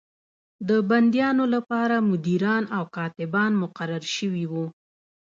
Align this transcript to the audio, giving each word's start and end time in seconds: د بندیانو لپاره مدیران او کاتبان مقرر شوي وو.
د 0.67 0.69
بندیانو 0.89 1.45
لپاره 1.55 1.95
مدیران 2.09 2.63
او 2.77 2.83
کاتبان 2.95 3.51
مقرر 3.63 4.03
شوي 4.15 4.45
وو. 4.51 4.65